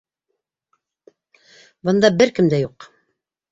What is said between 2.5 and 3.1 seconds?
дә юҡ.